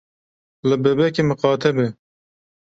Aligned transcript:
Li 0.67 0.75
bebekê 0.83 1.21
miqate 1.29 1.69
be. 1.75 1.85